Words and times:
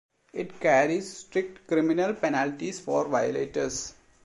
It 0.33 0.59
carries 0.59 1.15
strict 1.15 1.67
criminal 1.67 2.15
penalties 2.15 2.79
for 2.79 3.07
violators. 3.07 3.93